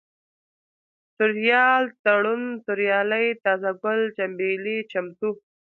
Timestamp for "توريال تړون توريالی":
1.17-3.27